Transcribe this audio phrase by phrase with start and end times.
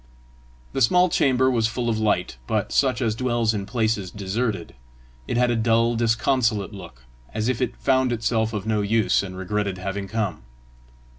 [0.73, 4.73] The small chamber was full of light, but such as dwells in places deserted:
[5.27, 7.03] it had a dull, disconsolate look,
[7.35, 10.41] as if it found itself of no use, and regretted having come.